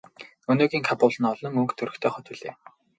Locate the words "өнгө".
1.59-1.73